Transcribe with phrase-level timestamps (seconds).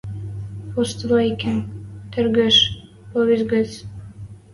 [0.73, 1.57] Поствайкин,
[2.11, 2.55] «Тыргыж»
[3.11, 3.69] повесть гӹц.